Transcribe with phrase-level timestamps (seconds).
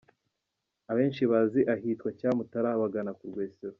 [0.91, 3.69] Abenshi bazi ahitwa Cyamutara bagana ku Rwesero.